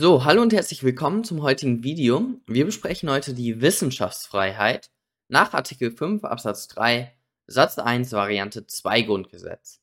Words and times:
So, 0.00 0.24
hallo 0.24 0.40
und 0.40 0.54
herzlich 0.54 0.82
willkommen 0.82 1.24
zum 1.24 1.42
heutigen 1.42 1.84
Video. 1.84 2.40
Wir 2.46 2.64
besprechen 2.64 3.10
heute 3.10 3.34
die 3.34 3.60
Wissenschaftsfreiheit 3.60 4.90
nach 5.28 5.52
Artikel 5.52 5.94
5 5.94 6.24
Absatz 6.24 6.68
3 6.68 7.14
Satz 7.46 7.78
1 7.78 8.10
Variante 8.12 8.66
2 8.66 9.02
Grundgesetz. 9.02 9.82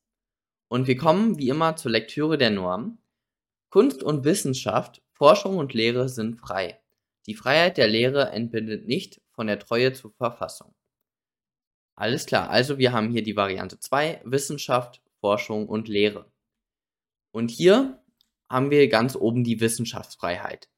Und 0.70 0.88
wir 0.88 0.98
kommen 0.98 1.38
wie 1.38 1.50
immer 1.50 1.76
zur 1.76 1.92
Lektüre 1.92 2.40
der 2.40 2.50
Norm. 2.50 2.98
Kunst 3.70 4.02
und 4.02 4.26
Wissenschaft, 4.26 5.04
Forschung 5.14 5.60
und 5.60 5.76
Lehre 5.76 6.10
sind 6.10 6.40
frei. 6.40 6.82
Die 7.28 7.36
Freiheit 7.36 7.78
der 7.78 7.88
Lehre 7.88 8.32
entbindet 8.32 8.88
nicht 8.88 9.22
von 9.34 9.46
der 9.46 9.60
Treue 9.60 9.94
zur 9.94 10.16
Verfassung. 10.16 10.74
Alles 11.96 12.26
klar, 12.26 12.50
also 12.50 12.80
wir 12.80 12.92
haben 12.92 13.12
hier 13.12 13.22
die 13.22 13.36
Variante 13.36 13.80
2 13.80 14.22
Wissenschaft, 14.26 15.00
Forschung 15.20 15.70
und 15.70 15.88
Lehre. 15.88 16.26
Und 17.32 17.52
hier 17.52 18.02
haben 18.50 18.72
wir 18.72 18.88
ganz 18.88 19.16
oben 19.16 19.44
die 19.44 19.60
Wissenschaftsfreiheit. 19.60 20.70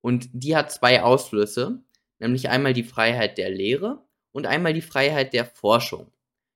Und 0.00 0.28
die 0.32 0.56
hat 0.56 0.72
zwei 0.72 1.02
Ausflüsse, 1.02 1.82
nämlich 2.18 2.48
einmal 2.48 2.72
die 2.72 2.84
Freiheit 2.84 3.38
der 3.38 3.50
Lehre 3.50 4.06
und 4.32 4.46
einmal 4.46 4.72
die 4.72 4.82
Freiheit 4.82 5.32
der 5.32 5.44
Forschung. 5.44 6.12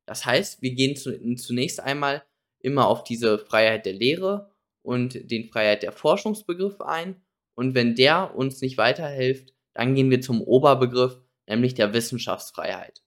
Das 0.06 0.24
heißt, 0.24 0.62
wir 0.62 0.72
gehen 0.74 0.96
zunächst 1.36 1.80
einmal 1.80 2.24
immer 2.60 2.86
auf 2.86 3.04
diese 3.04 3.38
Freiheit 3.38 3.86
der 3.86 3.94
Lehre 3.94 4.50
und 4.82 5.30
den 5.30 5.48
Freiheit 5.48 5.82
der 5.82 5.92
Forschungsbegriff 5.92 6.80
ein. 6.80 7.22
Und 7.54 7.74
wenn 7.74 7.94
der 7.94 8.34
uns 8.34 8.60
nicht 8.60 8.78
weiterhilft, 8.78 9.54
dann 9.74 9.94
gehen 9.94 10.10
wir 10.10 10.20
zum 10.20 10.40
Oberbegriff, 10.40 11.20
nämlich 11.46 11.74
der 11.74 11.92
Wissenschaftsfreiheit. 11.92 13.02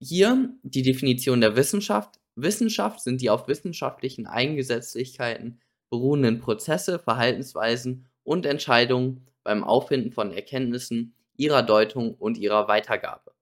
Hier 0.00 0.54
die 0.62 0.82
Definition 0.82 1.40
der 1.40 1.56
Wissenschaft. 1.56 2.20
Wissenschaft 2.34 3.00
sind 3.00 3.20
die 3.20 3.30
auf 3.30 3.48
wissenschaftlichen 3.48 4.26
Eigengesetzlichkeiten 4.26 5.60
beruhenden 5.92 6.40
Prozesse, 6.40 6.98
Verhaltensweisen 6.98 8.06
und 8.24 8.46
Entscheidungen 8.46 9.26
beim 9.44 9.62
Auffinden 9.62 10.10
von 10.10 10.32
Erkenntnissen, 10.32 11.14
ihrer 11.36 11.62
Deutung 11.62 12.14
und 12.14 12.38
ihrer 12.38 12.66
Weitergabe. 12.66 13.32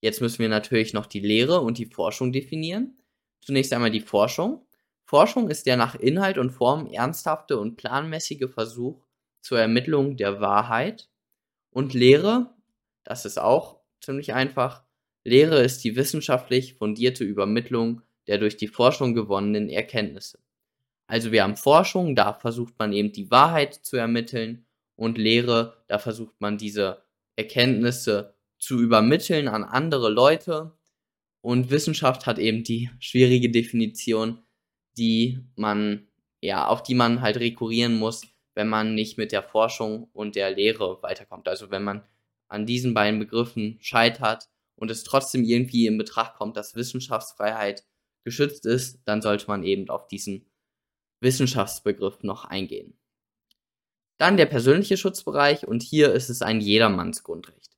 Jetzt 0.00 0.22
müssen 0.22 0.38
wir 0.38 0.48
natürlich 0.48 0.94
noch 0.94 1.04
die 1.04 1.20
Lehre 1.20 1.60
und 1.60 1.76
die 1.76 1.84
Forschung 1.84 2.32
definieren. 2.32 2.96
Zunächst 3.42 3.74
einmal 3.74 3.90
die 3.90 4.00
Forschung. 4.00 4.66
Forschung 5.04 5.50
ist 5.50 5.66
der 5.66 5.76
nach 5.76 5.94
Inhalt 5.94 6.38
und 6.38 6.52
Form 6.52 6.86
ernsthafte 6.86 7.58
und 7.58 7.76
planmäßige 7.76 8.50
Versuch 8.50 9.04
zur 9.42 9.60
Ermittlung 9.60 10.16
der 10.16 10.40
Wahrheit. 10.40 11.10
Und 11.68 11.92
Lehre, 11.92 12.54
das 13.04 13.26
ist 13.26 13.38
auch 13.38 13.80
ziemlich 14.00 14.32
einfach. 14.32 14.84
Lehre 15.22 15.60
ist 15.60 15.84
die 15.84 15.96
wissenschaftlich 15.96 16.76
fundierte 16.76 17.24
Übermittlung 17.24 18.00
der 18.26 18.38
durch 18.38 18.56
die 18.56 18.68
Forschung 18.68 19.14
gewonnenen 19.14 19.68
Erkenntnisse. 19.68 20.38
Also 21.08 21.32
wir 21.32 21.42
haben 21.42 21.56
Forschung, 21.56 22.14
da 22.14 22.34
versucht 22.34 22.78
man 22.78 22.92
eben 22.92 23.12
die 23.12 23.30
Wahrheit 23.30 23.74
zu 23.74 23.96
ermitteln 23.96 24.66
und 24.94 25.16
Lehre, 25.16 25.82
da 25.88 25.98
versucht 25.98 26.38
man 26.38 26.58
diese 26.58 27.02
Erkenntnisse 27.34 28.34
zu 28.58 28.78
übermitteln 28.78 29.48
an 29.48 29.64
andere 29.64 30.10
Leute. 30.10 30.76
Und 31.40 31.70
Wissenschaft 31.70 32.26
hat 32.26 32.38
eben 32.38 32.62
die 32.62 32.90
schwierige 32.98 33.50
Definition, 33.50 34.42
die 34.98 35.38
man, 35.56 36.08
ja, 36.42 36.66
auf 36.66 36.82
die 36.82 36.94
man 36.94 37.22
halt 37.22 37.38
rekurrieren 37.38 37.94
muss, 37.94 38.22
wenn 38.54 38.68
man 38.68 38.94
nicht 38.94 39.16
mit 39.16 39.32
der 39.32 39.42
Forschung 39.42 40.10
und 40.12 40.36
der 40.36 40.50
Lehre 40.50 41.02
weiterkommt. 41.02 41.48
Also 41.48 41.70
wenn 41.70 41.84
man 41.84 42.02
an 42.48 42.66
diesen 42.66 42.92
beiden 42.92 43.18
Begriffen 43.18 43.78
scheitert 43.80 44.48
und 44.74 44.90
es 44.90 45.04
trotzdem 45.04 45.44
irgendwie 45.44 45.86
in 45.86 45.96
Betracht 45.96 46.34
kommt, 46.34 46.56
dass 46.56 46.74
Wissenschaftsfreiheit 46.74 47.84
geschützt 48.24 48.66
ist, 48.66 49.00
dann 49.06 49.22
sollte 49.22 49.46
man 49.46 49.62
eben 49.62 49.88
auf 49.88 50.06
diesen 50.06 50.44
Wissenschaftsbegriff 51.20 52.22
noch 52.22 52.44
eingehen. 52.44 52.98
Dann 54.18 54.36
der 54.36 54.46
persönliche 54.46 54.96
Schutzbereich 54.96 55.66
und 55.66 55.82
hier 55.82 56.12
ist 56.12 56.28
es 56.28 56.42
ein 56.42 56.60
Jedermannsgrundrecht. 56.60 57.76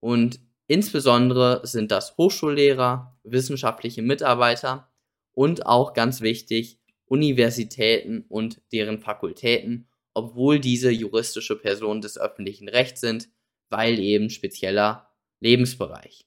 Und 0.00 0.40
insbesondere 0.66 1.66
sind 1.66 1.90
das 1.90 2.16
Hochschullehrer, 2.16 3.18
wissenschaftliche 3.24 4.02
Mitarbeiter 4.02 4.90
und 5.32 5.66
auch 5.66 5.92
ganz 5.92 6.20
wichtig 6.22 6.80
Universitäten 7.04 8.24
und 8.28 8.62
deren 8.72 8.98
Fakultäten, 8.98 9.88
obwohl 10.14 10.58
diese 10.58 10.90
juristische 10.90 11.56
Personen 11.56 12.00
des 12.00 12.18
öffentlichen 12.18 12.68
Rechts 12.68 13.00
sind, 13.00 13.28
weil 13.68 13.98
eben 13.98 14.30
spezieller 14.30 15.14
Lebensbereich. 15.40 16.26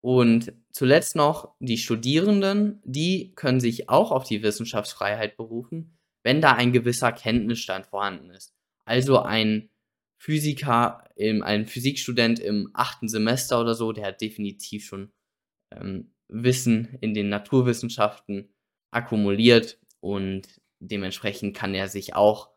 Und 0.00 0.52
zuletzt 0.76 1.16
noch 1.16 1.54
die 1.58 1.78
Studierenden, 1.78 2.82
die 2.84 3.32
können 3.34 3.60
sich 3.60 3.88
auch 3.88 4.10
auf 4.10 4.24
die 4.24 4.42
Wissenschaftsfreiheit 4.42 5.38
berufen, 5.38 5.96
wenn 6.22 6.42
da 6.42 6.52
ein 6.52 6.70
gewisser 6.70 7.12
Kenntnisstand 7.12 7.86
vorhanden 7.86 8.28
ist. 8.28 8.54
Also 8.84 9.20
ein 9.20 9.70
Physiker, 10.18 11.08
ein 11.18 11.64
Physikstudent 11.64 12.40
im 12.40 12.72
achten 12.74 13.08
Semester 13.08 13.58
oder 13.58 13.74
so, 13.74 13.92
der 13.92 14.04
hat 14.04 14.20
definitiv 14.20 14.84
schon 14.84 15.12
ähm, 15.74 16.12
Wissen 16.28 16.98
in 17.00 17.14
den 17.14 17.30
Naturwissenschaften 17.30 18.50
akkumuliert 18.90 19.80
und 20.00 20.60
dementsprechend 20.80 21.56
kann 21.56 21.74
er 21.74 21.88
sich 21.88 22.14
auch, 22.14 22.50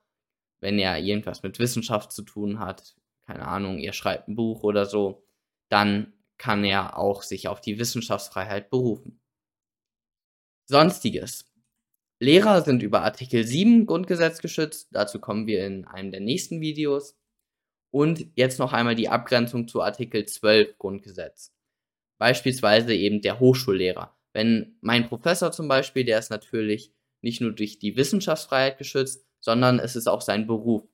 wenn 0.60 0.78
er 0.78 1.00
irgendwas 1.00 1.42
mit 1.42 1.58
Wissenschaft 1.58 2.12
zu 2.12 2.24
tun 2.24 2.60
hat, 2.60 2.98
keine 3.26 3.48
Ahnung, 3.48 3.80
er 3.80 3.94
schreibt 3.94 4.28
ein 4.28 4.36
Buch 4.36 4.64
oder 4.64 4.86
so, 4.86 5.24
dann 5.70 6.19
kann 6.40 6.64
er 6.64 6.98
auch 6.98 7.22
sich 7.22 7.48
auf 7.48 7.62
die 7.62 7.78
Wissenschaftsfreiheit 7.78 8.72
berufen. 8.72 9.22
Sonstiges. 10.66 11.46
Lehrer 12.20 12.64
sind 12.64 12.82
über 12.82 13.04
Artikel 13.04 13.46
7 13.46 13.86
Grundgesetz 13.86 14.42
geschützt, 14.42 14.90
dazu 14.92 15.20
kommen 15.20 15.46
wir 15.46 15.66
in 15.66 15.86
einem 15.86 16.12
der 16.12 16.22
nächsten 16.22 16.60
Videos. 16.62 17.16
Und 17.92 18.28
jetzt 18.36 18.60
noch 18.60 18.74
einmal 18.74 18.96
die 18.96 19.10
Abgrenzung 19.10 19.68
zu 19.68 19.82
Artikel 19.82 20.26
12 20.26 20.78
Grundgesetz. 20.78 21.54
Beispielsweise 22.20 22.94
eben 22.94 23.22
der 23.22 23.40
Hochschullehrer. 23.40 24.16
Wenn 24.34 24.78
mein 24.82 25.08
Professor 25.08 25.52
zum 25.52 25.68
Beispiel, 25.68 26.04
der 26.04 26.20
ist 26.20 26.30
natürlich 26.30 26.94
nicht 27.22 27.42
nur 27.42 27.52
durch 27.52 27.80
die 27.80 27.96
Wissenschaftsfreiheit 27.96 28.78
geschützt, 28.78 29.26
sondern 29.40 29.80
es 29.80 29.96
ist 29.96 30.08
auch 30.08 30.22
sein 30.22 30.46
Beruf. 30.46 30.88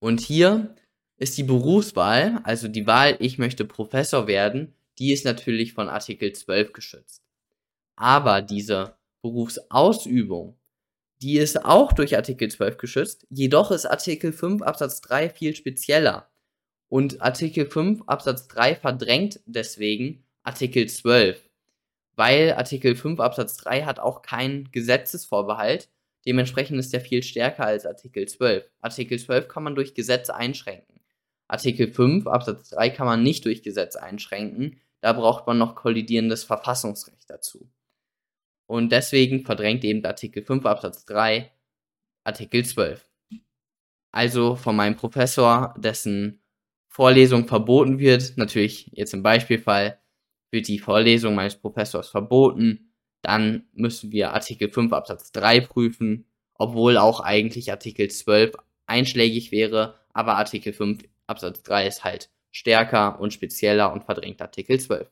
Und 0.00 0.20
hier 0.20 0.74
ist 1.18 1.36
die 1.36 1.42
Berufswahl, 1.42 2.40
also 2.44 2.68
die 2.68 2.86
Wahl, 2.86 3.16
ich 3.18 3.38
möchte 3.38 3.64
Professor 3.64 4.26
werden, 4.26 4.74
die 4.98 5.12
ist 5.12 5.24
natürlich 5.24 5.72
von 5.72 5.88
Artikel 5.88 6.32
12 6.32 6.72
geschützt. 6.72 7.22
Aber 7.96 8.42
diese 8.42 8.96
Berufsausübung, 9.22 10.58
die 11.20 11.38
ist 11.38 11.64
auch 11.64 11.92
durch 11.92 12.16
Artikel 12.16 12.50
12 12.50 12.78
geschützt, 12.78 13.26
jedoch 13.28 13.70
ist 13.70 13.86
Artikel 13.86 14.32
5 14.32 14.62
Absatz 14.62 15.00
3 15.00 15.30
viel 15.30 15.54
spezieller. 15.54 16.30
Und 16.88 17.20
Artikel 17.20 17.66
5 17.66 18.02
Absatz 18.06 18.48
3 18.48 18.76
verdrängt 18.76 19.40
deswegen 19.46 20.24
Artikel 20.42 20.88
12, 20.88 21.42
weil 22.16 22.54
Artikel 22.54 22.96
5 22.96 23.20
Absatz 23.20 23.56
3 23.58 23.82
hat 23.82 23.98
auch 23.98 24.22
keinen 24.22 24.70
Gesetzesvorbehalt, 24.70 25.90
dementsprechend 26.24 26.78
ist 26.78 26.92
der 26.92 27.00
viel 27.00 27.22
stärker 27.22 27.66
als 27.66 27.84
Artikel 27.84 28.26
12. 28.26 28.64
Artikel 28.80 29.18
12 29.18 29.48
kann 29.48 29.64
man 29.64 29.74
durch 29.74 29.94
Gesetz 29.94 30.30
einschränken. 30.30 31.00
Artikel 31.48 31.92
5 31.92 32.26
Absatz 32.26 32.70
3 32.70 32.90
kann 32.90 33.06
man 33.06 33.22
nicht 33.22 33.44
durch 33.44 33.62
Gesetz 33.62 33.96
einschränken, 33.96 34.80
da 35.00 35.12
braucht 35.12 35.46
man 35.46 35.58
noch 35.58 35.74
kollidierendes 35.74 36.44
Verfassungsrecht 36.44 37.28
dazu. 37.28 37.70
Und 38.66 38.92
deswegen 38.92 39.44
verdrängt 39.44 39.84
eben 39.84 40.04
Artikel 40.04 40.42
5 40.42 40.66
Absatz 40.66 41.04
3 41.06 41.50
Artikel 42.24 42.64
12. 42.64 43.08
Also 44.12 44.56
von 44.56 44.76
meinem 44.76 44.96
Professor, 44.96 45.74
dessen 45.78 46.42
Vorlesung 46.88 47.46
verboten 47.46 47.98
wird, 47.98 48.36
natürlich 48.36 48.90
jetzt 48.92 49.14
im 49.14 49.22
Beispielfall, 49.22 50.00
wird 50.50 50.68
die 50.68 50.78
Vorlesung 50.78 51.34
meines 51.34 51.56
Professors 51.56 52.08
verboten, 52.08 52.92
dann 53.22 53.68
müssen 53.72 54.12
wir 54.12 54.32
Artikel 54.32 54.70
5 54.70 54.92
Absatz 54.92 55.32
3 55.32 55.60
prüfen, 55.60 56.26
obwohl 56.54 56.96
auch 56.96 57.20
eigentlich 57.20 57.70
Artikel 57.70 58.10
12 58.10 58.54
einschlägig 58.86 59.52
wäre, 59.52 59.98
aber 60.12 60.36
Artikel 60.36 60.72
5 60.72 61.04
Absatz 61.26 61.62
3 61.62 61.86
ist 61.86 62.04
halt 62.04 62.30
stärker 62.50 63.20
und 63.20 63.32
spezieller 63.32 63.92
und 63.92 64.04
verdrängt 64.04 64.40
Artikel 64.40 64.80
12. 64.80 65.08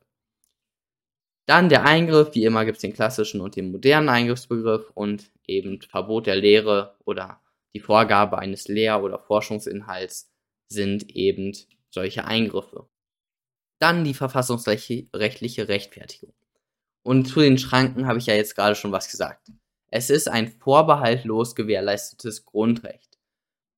Dann 1.47 1.69
der 1.69 1.85
Eingriff, 1.85 2.35
wie 2.35 2.45
immer 2.45 2.65
gibt 2.65 2.77
es 2.77 2.83
den 2.83 2.93
klassischen 2.93 3.41
und 3.41 3.55
den 3.55 3.71
modernen 3.71 4.09
Eingriffsbegriff 4.09 4.91
und 4.95 5.31
eben 5.47 5.81
Verbot 5.81 6.27
der 6.27 6.37
Lehre 6.37 6.97
oder 7.05 7.41
die 7.75 7.81
Vorgabe 7.81 8.39
eines 8.39 8.69
Lehr- 8.69 9.03
oder 9.03 9.19
Forschungsinhalts 9.19 10.33
sind 10.69 11.15
eben 11.15 11.53
solche 11.91 12.25
Eingriffe. 12.25 12.89
Dann 13.79 14.03
die 14.03 14.15
verfassungsrechtliche 14.15 15.69
Rechtfertigung. 15.69 16.35
Und 17.03 17.27
zu 17.27 17.41
den 17.41 17.59
Schranken 17.59 18.07
habe 18.07 18.19
ich 18.19 18.27
ja 18.27 18.35
jetzt 18.35 18.57
gerade 18.57 18.75
schon 18.75 18.91
was 18.91 19.11
gesagt. 19.11 19.53
Es 19.89 20.11
ist 20.11 20.29
ein 20.29 20.51
vorbehaltlos 20.51 21.55
gewährleistetes 21.55 22.45
Grundrecht. 22.45 23.19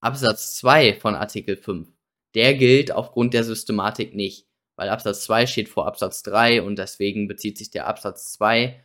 Absatz 0.00 0.56
2 0.56 0.94
von 0.94 1.14
Artikel 1.14 1.56
5 1.56 1.88
der 2.34 2.54
gilt 2.54 2.92
aufgrund 2.92 3.34
der 3.34 3.44
Systematik 3.44 4.14
nicht, 4.14 4.46
weil 4.76 4.88
Absatz 4.88 5.24
2 5.24 5.46
steht 5.46 5.68
vor 5.68 5.86
Absatz 5.86 6.22
3 6.22 6.62
und 6.62 6.78
deswegen 6.78 7.28
bezieht 7.28 7.58
sich 7.58 7.70
der 7.70 7.86
Absatz 7.86 8.32
2 8.32 8.84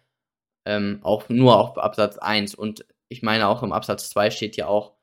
ähm, 0.65 0.99
auch 1.03 1.29
nur 1.29 1.59
auf 1.59 1.77
Absatz 1.77 2.17
1 2.17 2.55
und 2.55 2.85
ich 3.09 3.21
meine 3.21 3.47
auch 3.47 3.63
im 3.63 3.73
Absatz 3.73 4.09
2 4.09 4.31
steht 4.31 4.55
ja 4.55 4.67
auch 4.67 4.95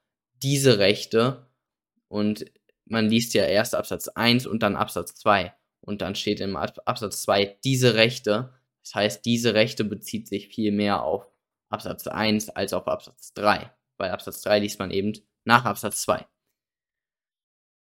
diese 0.43 0.79
Rechte 0.79 1.47
und 2.09 2.47
man 2.87 3.09
liest 3.09 3.35
ja 3.35 3.45
erst 3.45 3.75
Absatz 3.75 4.09
1 4.09 4.47
und 4.47 4.63
dann 4.63 4.77
Absatz 4.77 5.15
2 5.17 5.55
und 5.81 6.03
dann 6.03 6.15
steht 6.15 6.41
im 6.41 6.57
Absatz 6.57 7.23
2 7.23 7.59
diese 7.65 7.95
Rechte. 7.95 8.53
Das 8.83 8.95
heißt, 8.95 9.25
diese 9.25 9.55
Rechte 9.55 9.85
bezieht 9.85 10.29
sich 10.29 10.49
viel 10.49 10.73
mehr 10.73 11.03
auf 11.03 11.31
Absatz 11.69 12.07
1 12.07 12.51
als 12.51 12.73
auf 12.73 12.89
Absatz 12.89 13.33
3, 13.35 13.71
weil 13.97 14.11
Absatz 14.11 14.43
3 14.43 14.59
liest 14.59 14.79
man 14.79 14.91
eben 14.91 15.13
nach 15.45 15.65
Absatz 15.65 16.03
2. 16.03 16.27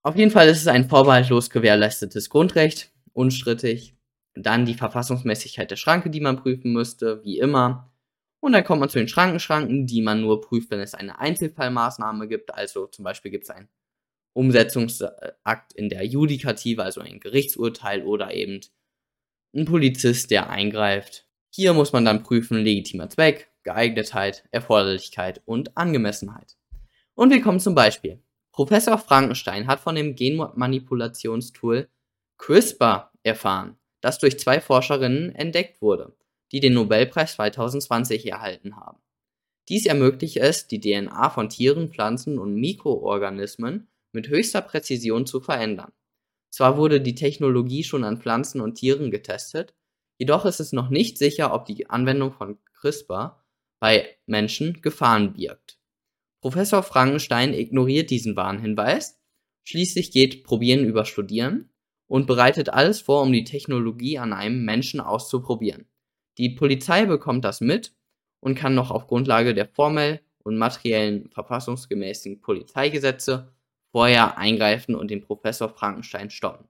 Auf 0.08 0.16
jeden 0.16 0.32
Fall 0.32 0.48
ist 0.48 0.62
es 0.62 0.68
ein 0.68 0.88
vorbehaltlos 0.88 1.50
gewährleistetes 1.50 2.30
Grundrecht, 2.30 2.94
unstrittig. 3.12 3.94
Dann 4.36 4.66
die 4.66 4.74
Verfassungsmäßigkeit 4.74 5.70
der 5.70 5.76
Schranke, 5.76 6.10
die 6.10 6.22
man 6.22 6.38
prüfen 6.38 6.72
müsste, 6.72 7.22
wie 7.26 7.40
immer. 7.40 7.92
Und 8.40 8.54
dann 8.54 8.64
kommt 8.64 8.80
man 8.80 8.88
zu 8.88 9.00
den 9.00 9.10
Schrankenschranken, 9.10 9.86
die 9.86 10.02
man 10.02 10.22
nur 10.22 10.40
prüft, 10.40 10.72
wenn 10.72 10.80
es 10.80 10.94
eine 10.94 11.20
Einzelfallmaßnahme 11.20 12.30
gibt. 12.30 12.56
Also 12.56 12.88
zum 12.88 13.04
Beispiel 13.04 13.32
gibt 13.32 13.44
es 13.44 13.50
einen 13.50 13.68
Umsetzungsakt 14.32 15.74
in 15.74 15.90
der 15.90 16.06
Judikative, 16.06 16.84
also 16.86 17.02
ein 17.02 17.20
Gerichtsurteil 17.20 18.04
oder 18.04 18.34
eben 18.34 18.62
ein 19.54 19.66
Polizist, 19.66 20.32
der 20.32 20.50
eingreift. 20.50 21.28
Hier 21.50 21.74
muss 21.74 21.92
man 21.92 22.06
dann 22.06 22.24
prüfen 22.24 22.60
legitimer 22.60 23.10
Zweck, 23.10 23.52
Geeignetheit, 23.64 24.48
Erforderlichkeit 24.52 25.42
und 25.44 25.76
Angemessenheit. 25.76 26.56
Und 27.14 27.30
wir 27.30 27.42
kommen 27.42 27.60
zum 27.60 27.76
Beispiel. 27.76 28.22
Professor 28.58 28.98
Frankenstein 28.98 29.68
hat 29.68 29.80
von 29.80 29.94
dem 29.94 30.16
Genmanipulationstool 30.16 31.90
CRISPR 32.40 33.12
erfahren, 33.22 33.78
das 34.02 34.18
durch 34.18 34.40
zwei 34.40 34.60
Forscherinnen 34.60 35.36
entdeckt 35.36 35.80
wurde, 35.80 36.18
die 36.52 36.60
den 36.60 36.74
Nobelpreis 36.74 37.34
2020 37.34 38.26
erhalten 38.26 38.76
haben. 38.76 38.98
Dies 39.70 39.86
ermöglicht 39.86 40.38
es, 40.38 40.66
die 40.66 40.80
DNA 40.80 41.30
von 41.30 41.50
Tieren, 41.50 41.92
Pflanzen 41.92 42.40
und 42.40 42.56
Mikroorganismen 42.56 43.90
mit 44.12 44.28
höchster 44.28 44.62
Präzision 44.62 45.28
zu 45.28 45.40
verändern. 45.40 45.92
Zwar 46.50 46.78
wurde 46.78 47.00
die 47.00 47.14
Technologie 47.14 47.84
schon 47.84 48.04
an 48.04 48.20
Pflanzen 48.20 48.60
und 48.60 48.74
Tieren 48.74 49.12
getestet, 49.12 49.76
jedoch 50.18 50.46
ist 50.46 50.60
es 50.60 50.74
noch 50.74 50.90
nicht 50.90 51.20
sicher, 51.20 51.54
ob 51.54 51.66
die 51.66 51.92
Anwendung 51.92 52.34
von 52.34 52.58
CRISPR 52.74 53.40
bei 53.80 54.18
Menschen 54.26 54.82
Gefahren 54.82 55.34
birgt. 55.34 55.77
Professor 56.48 56.82
Frankenstein 56.82 57.54
ignoriert 57.54 58.10
diesen 58.10 58.38
Warnhinweis, 58.38 59.20
schließlich 59.66 60.12
geht 60.12 60.46
Probieren 60.46 60.86
über 60.86 61.04
Studieren 61.04 61.74
und 62.08 62.26
bereitet 62.26 62.70
alles 62.70 63.02
vor, 63.02 63.24
um 63.24 63.34
die 63.34 63.44
Technologie 63.44 64.18
an 64.18 64.32
einem 64.32 64.64
Menschen 64.64 65.02
auszuprobieren. 65.02 65.90
Die 66.38 66.52
Polizei 66.52 67.06
bekommt 67.06 67.44
das 67.44 67.60
mit 67.60 67.94
und 68.40 68.56
kann 68.56 68.76
noch 68.76 68.92
auf 68.92 69.08
Grundlage 69.08 69.54
der 69.54 69.68
formell 69.68 70.22
und 70.42 70.58
materiellen 70.58 71.30
verfassungsgemäßen 71.32 72.40
Polizeigesetze 72.40 73.54
vorher 73.92 74.38
eingreifen 74.38 74.96
und 74.96 75.12
den 75.12 75.20
Professor 75.20 75.68
Frankenstein 75.68 76.30
stoppen. 76.30 76.70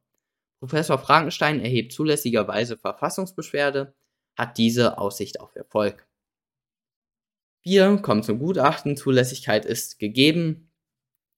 Professor 0.59 0.97
Frankenstein 0.97 1.59
erhebt 1.59 1.93
zulässigerweise 1.93 2.77
Verfassungsbeschwerde, 2.77 3.93
hat 4.35 4.57
diese 4.57 4.97
Aussicht 4.97 5.39
auf 5.39 5.55
Erfolg. 5.55 6.06
Wir 7.69 7.97
kommen 7.97 8.23
zum 8.23 8.39
Gutachten. 8.39 8.95
Zulässigkeit 8.95 9.65
ist 9.65 9.99
gegeben. 9.99 10.71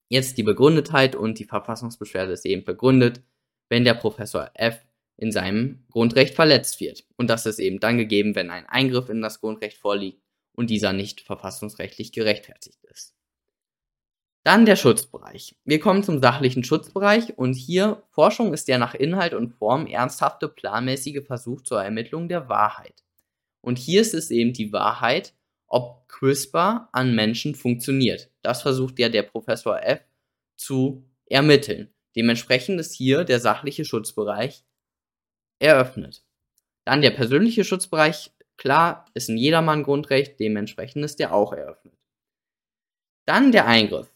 Jetzt 0.09 0.37
die 0.37 0.43
Begründetheit 0.43 1.15
und 1.15 1.39
die 1.39 1.45
Verfassungsbeschwerde 1.45 2.33
ist 2.33 2.45
eben 2.45 2.63
begründet, 2.63 3.23
wenn 3.67 3.83
der 3.83 3.95
Professor 3.95 4.51
F 4.53 4.77
in 5.17 5.31
seinem 5.31 5.85
Grundrecht 5.89 6.35
verletzt 6.35 6.79
wird. 6.81 7.03
Und 7.17 7.31
das 7.31 7.47
ist 7.47 7.57
eben 7.57 7.79
dann 7.79 7.97
gegeben, 7.97 8.35
wenn 8.35 8.51
ein 8.51 8.67
Eingriff 8.67 9.09
in 9.09 9.23
das 9.23 9.41
Grundrecht 9.41 9.79
vorliegt 9.79 10.21
und 10.53 10.69
dieser 10.69 10.93
nicht 10.93 11.21
verfassungsrechtlich 11.21 12.11
gerechtfertigt 12.11 12.83
ist. 12.83 13.15
Dann 14.43 14.67
der 14.67 14.75
Schutzbereich. 14.75 15.55
Wir 15.65 15.79
kommen 15.79 16.03
zum 16.03 16.21
sachlichen 16.21 16.63
Schutzbereich 16.63 17.39
und 17.39 17.55
hier 17.55 18.03
Forschung 18.11 18.53
ist 18.53 18.67
der 18.67 18.77
nach 18.77 18.93
Inhalt 18.93 19.33
und 19.33 19.49
Form 19.49 19.87
ernsthafte, 19.87 20.47
planmäßige 20.47 21.25
Versuch 21.25 21.61
zur 21.63 21.81
Ermittlung 21.81 22.29
der 22.29 22.49
Wahrheit. 22.49 23.03
Und 23.61 23.79
hier 23.79 24.01
ist 24.01 24.13
es 24.13 24.29
eben 24.29 24.53
die 24.53 24.71
Wahrheit, 24.71 25.33
ob 25.69 26.07
CRISPR 26.07 26.89
an 26.91 27.15
Menschen 27.15 27.55
funktioniert. 27.55 28.29
Das 28.41 28.61
versucht 28.61 28.99
ja 28.99 29.09
der 29.09 29.23
Professor 29.23 29.81
F 29.81 30.01
zu 30.57 31.05
ermitteln. 31.27 31.93
Dementsprechend 32.15 32.79
ist 32.79 32.93
hier 32.93 33.23
der 33.23 33.39
sachliche 33.39 33.85
Schutzbereich 33.85 34.65
eröffnet. 35.59 36.23
Dann 36.85 37.01
der 37.01 37.11
persönliche 37.11 37.63
Schutzbereich, 37.63 38.31
klar, 38.57 39.05
ist 39.13 39.29
ein 39.29 39.37
jedermann 39.37 39.83
Grundrecht, 39.83 40.39
dementsprechend 40.39 41.05
ist 41.05 41.19
der 41.19 41.33
auch 41.33 41.53
eröffnet. 41.53 41.93
Dann 43.25 43.51
der 43.51 43.67
Eingriff. 43.67 44.11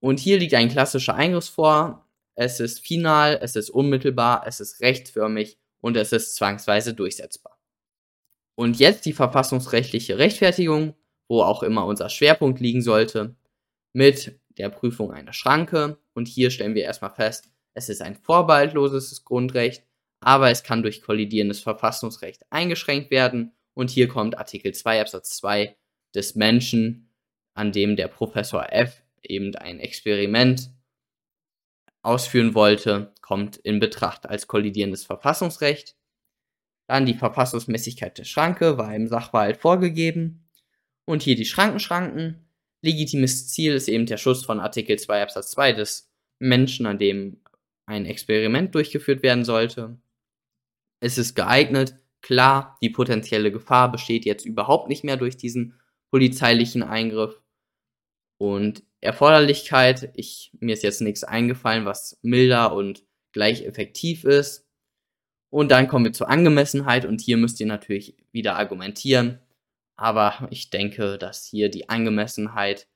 Und 0.00 0.18
hier 0.18 0.38
liegt 0.38 0.54
ein 0.54 0.68
klassischer 0.68 1.14
Eingriff 1.14 1.48
vor. 1.48 2.06
Es 2.34 2.60
ist 2.60 2.80
final, 2.80 3.38
es 3.40 3.56
ist 3.56 3.70
unmittelbar, 3.70 4.44
es 4.46 4.60
ist 4.60 4.80
rechtsförmig 4.80 5.58
und 5.80 5.96
es 5.96 6.12
ist 6.12 6.34
zwangsweise 6.34 6.94
durchsetzbar. 6.94 7.57
Und 8.58 8.80
jetzt 8.80 9.06
die 9.06 9.12
verfassungsrechtliche 9.12 10.18
Rechtfertigung, 10.18 10.96
wo 11.28 11.42
auch 11.42 11.62
immer 11.62 11.86
unser 11.86 12.08
Schwerpunkt 12.08 12.58
liegen 12.58 12.82
sollte, 12.82 13.36
mit 13.92 14.40
der 14.48 14.68
Prüfung 14.68 15.12
einer 15.12 15.32
Schranke. 15.32 15.98
Und 16.12 16.26
hier 16.26 16.50
stellen 16.50 16.74
wir 16.74 16.82
erstmal 16.82 17.14
fest, 17.14 17.52
es 17.74 17.88
ist 17.88 18.02
ein 18.02 18.16
vorbehaltloses 18.16 19.24
Grundrecht, 19.24 19.84
aber 20.18 20.50
es 20.50 20.64
kann 20.64 20.82
durch 20.82 21.02
kollidierendes 21.02 21.60
Verfassungsrecht 21.60 22.42
eingeschränkt 22.50 23.12
werden. 23.12 23.52
Und 23.74 23.90
hier 23.90 24.08
kommt 24.08 24.36
Artikel 24.36 24.74
2 24.74 25.02
Absatz 25.02 25.36
2 25.36 25.76
des 26.16 26.34
Menschen, 26.34 27.12
an 27.54 27.70
dem 27.70 27.94
der 27.94 28.08
Professor 28.08 28.72
F 28.72 29.04
eben 29.22 29.54
ein 29.54 29.78
Experiment 29.78 30.72
ausführen 32.02 32.56
wollte, 32.56 33.14
kommt 33.20 33.56
in 33.56 33.78
Betracht 33.78 34.28
als 34.28 34.48
kollidierendes 34.48 35.04
Verfassungsrecht. 35.04 35.94
Dann 36.88 37.06
die 37.06 37.14
Verfassungsmäßigkeit 37.14 38.16
der 38.18 38.24
Schranke 38.24 38.78
war 38.78 38.94
im 38.94 39.06
Sachverhalt 39.06 39.58
vorgegeben. 39.58 40.48
Und 41.04 41.22
hier 41.22 41.36
die 41.36 41.44
Schrankenschranken. 41.44 42.48
Legitimes 42.80 43.48
Ziel 43.48 43.74
ist 43.74 43.88
eben 43.88 44.06
der 44.06 44.16
Schutz 44.16 44.44
von 44.44 44.58
Artikel 44.58 44.98
2 44.98 45.22
Absatz 45.22 45.50
2 45.52 45.72
des 45.74 46.10
Menschen, 46.38 46.86
an 46.86 46.98
dem 46.98 47.40
ein 47.86 48.06
Experiment 48.06 48.74
durchgeführt 48.74 49.22
werden 49.22 49.44
sollte. 49.44 49.98
Es 51.00 51.18
ist 51.18 51.34
geeignet. 51.34 51.96
Klar, 52.20 52.76
die 52.82 52.90
potenzielle 52.90 53.52
Gefahr 53.52 53.92
besteht 53.92 54.24
jetzt 54.24 54.44
überhaupt 54.44 54.88
nicht 54.88 55.04
mehr 55.04 55.16
durch 55.16 55.36
diesen 55.36 55.78
polizeilichen 56.10 56.82
Eingriff. 56.82 57.40
Und 58.38 58.82
Erforderlichkeit, 59.00 60.10
ich, 60.14 60.52
mir 60.60 60.74
ist 60.74 60.82
jetzt 60.82 61.00
nichts 61.00 61.24
eingefallen, 61.24 61.84
was 61.84 62.18
milder 62.22 62.74
und 62.74 63.04
gleich 63.32 63.64
effektiv 63.64 64.24
ist. 64.24 64.67
Und 65.50 65.70
dann 65.70 65.88
kommen 65.88 66.04
wir 66.04 66.12
zur 66.12 66.28
Angemessenheit 66.28 67.04
und 67.04 67.20
hier 67.20 67.36
müsst 67.36 67.60
ihr 67.60 67.66
natürlich 67.66 68.16
wieder 68.32 68.56
argumentieren. 68.56 69.40
Aber 69.96 70.46
ich 70.50 70.70
denke, 70.70 71.18
dass 71.18 71.46
hier 71.46 71.70
die 71.70 71.88
Angemessenheit, 71.88 72.86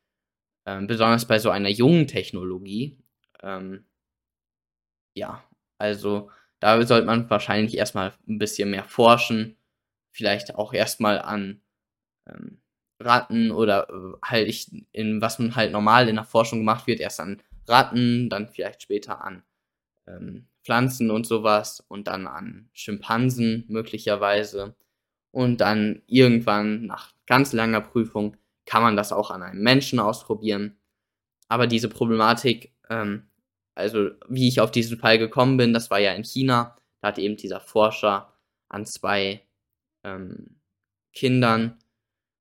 äh, 0.66 0.80
besonders 0.82 1.26
bei 1.26 1.38
so 1.38 1.50
einer 1.50 1.70
jungen 1.70 2.06
Technologie, 2.06 2.98
ähm, 3.42 3.84
ja, 5.14 5.42
also 5.78 6.30
da 6.60 6.80
sollte 6.86 7.06
man 7.06 7.28
wahrscheinlich 7.28 7.76
erstmal 7.76 8.14
ein 8.28 8.38
bisschen 8.38 8.70
mehr 8.70 8.84
forschen, 8.84 9.56
vielleicht 10.12 10.54
auch 10.54 10.72
erstmal 10.72 11.20
an 11.20 11.60
ähm, 12.28 12.62
Ratten 13.00 13.50
oder 13.50 13.88
äh, 13.90 14.16
halt 14.24 14.48
ich, 14.48 14.70
in 14.92 15.20
was 15.20 15.38
man 15.38 15.56
halt 15.56 15.72
normal 15.72 16.08
in 16.08 16.16
der 16.16 16.24
Forschung 16.24 16.60
gemacht 16.60 16.86
wird, 16.86 17.00
erst 17.00 17.20
an 17.20 17.42
Ratten, 17.66 18.30
dann 18.30 18.48
vielleicht 18.48 18.82
später 18.82 19.24
an 19.24 19.42
ähm, 20.06 20.48
Pflanzen 20.64 21.10
und 21.10 21.26
sowas 21.26 21.84
und 21.88 22.08
dann 22.08 22.26
an 22.26 22.68
Schimpansen 22.72 23.64
möglicherweise 23.68 24.74
und 25.30 25.60
dann 25.60 26.02
irgendwann 26.06 26.86
nach 26.86 27.12
ganz 27.26 27.52
langer 27.52 27.80
Prüfung 27.80 28.36
kann 28.66 28.82
man 28.82 28.96
das 28.96 29.12
auch 29.12 29.30
an 29.30 29.42
einem 29.42 29.62
Menschen 29.62 29.98
ausprobieren. 29.98 30.76
Aber 31.48 31.66
diese 31.66 31.88
Problematik, 31.88 32.72
ähm, 32.88 33.28
also 33.74 34.10
wie 34.28 34.48
ich 34.48 34.60
auf 34.60 34.70
diesen 34.70 34.98
Fall 34.98 35.18
gekommen 35.18 35.56
bin, 35.56 35.72
das 35.72 35.90
war 35.90 35.98
ja 35.98 36.12
in 36.12 36.24
China, 36.24 36.76
da 37.00 37.08
hat 37.08 37.18
eben 37.18 37.36
dieser 37.36 37.60
Forscher 37.60 38.32
an 38.68 38.86
zwei 38.86 39.42
ähm, 40.04 40.60
Kindern 41.12 41.78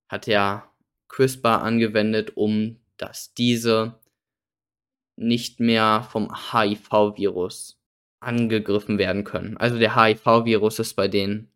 hat 0.08 0.27
er 0.27 0.72
CRISPR 1.08 1.62
angewendet, 1.62 2.38
um 2.38 2.77
dass 2.98 3.34
diese 3.34 4.00
nicht 5.15 5.60
mehr 5.60 6.08
vom 6.10 6.30
HIV-Virus 6.51 7.80
angegriffen 8.20 8.98
werden 8.98 9.24
können. 9.24 9.58
Also 9.58 9.80
der 9.80 9.96
HIV-Virus 9.96 10.80
ist 10.80 10.94
bei 10.94 11.08
denen, 11.08 11.51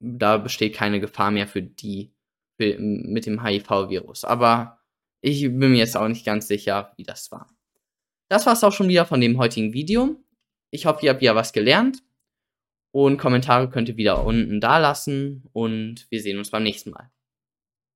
da 0.00 0.38
besteht 0.38 0.74
keine 0.74 1.00
Gefahr 1.00 1.30
mehr 1.30 1.46
für 1.46 1.62
die 1.62 2.12
für, 2.56 2.78
mit 2.78 3.26
dem 3.26 3.44
HIV-Virus. 3.44 4.24
Aber 4.24 4.80
ich 5.20 5.42
bin 5.42 5.58
mir 5.58 5.78
jetzt 5.78 5.96
auch 5.96 6.08
nicht 6.08 6.24
ganz 6.24 6.48
sicher, 6.48 6.92
wie 6.96 7.04
das 7.04 7.30
war. 7.30 7.48
Das 8.28 8.46
war 8.46 8.52
es 8.52 8.64
auch 8.64 8.72
schon 8.72 8.88
wieder 8.88 9.06
von 9.06 9.20
dem 9.20 9.38
heutigen 9.38 9.72
Video. 9.72 10.22
Ich 10.70 10.86
hoffe, 10.86 11.04
ihr 11.04 11.10
habt 11.10 11.20
wieder 11.20 11.34
was 11.34 11.52
gelernt. 11.52 12.02
Und 12.92 13.18
Kommentare 13.18 13.70
könnt 13.70 13.88
ihr 13.88 13.96
wieder 13.96 14.24
unten 14.24 14.60
da 14.60 14.78
lassen. 14.78 15.48
Und 15.52 16.06
wir 16.10 16.20
sehen 16.22 16.38
uns 16.38 16.50
beim 16.50 16.62
nächsten 16.62 16.90
Mal. 16.90 17.10